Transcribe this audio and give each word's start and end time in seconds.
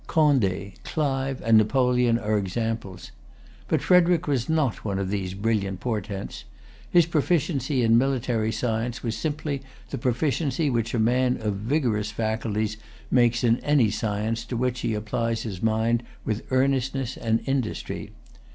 Condé, 0.07 0.73
Clive, 0.83 1.43
and 1.43 1.59
Napoleon 1.59 2.17
are 2.17 2.35
examples. 2.35 3.11
But 3.67 3.83
Frederic 3.83 4.25
was 4.27 4.49
not 4.49 4.83
one 4.83 4.97
of 4.97 5.11
these 5.11 5.35
brilliant 5.35 5.79
portents. 5.79 6.43
His 6.89 7.05
proficiency 7.05 7.83
in 7.83 7.99
military 7.99 8.51
science 8.51 9.03
was 9.03 9.15
simply 9.15 9.61
the 9.91 9.99
proficiency 9.99 10.71
which 10.71 10.95
a 10.95 10.99
man 10.99 11.37
of 11.39 11.53
vigorous 11.55 12.09
faculties 12.09 12.77
makes 13.11 13.43
in 13.43 13.57
any 13.59 13.91
science 13.91 14.43
to 14.45 14.57
which 14.57 14.79
he 14.79 14.95
applies 14.95 15.43
his 15.43 15.61
mind 15.61 16.01
with 16.25 16.47
earnestness 16.49 17.15
and 17.15 17.41
industry. 17.45 18.11